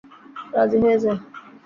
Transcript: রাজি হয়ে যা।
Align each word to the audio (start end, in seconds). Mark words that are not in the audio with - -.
রাজি 0.53 0.77
হয়ে 0.83 0.97
যা। 1.03 1.13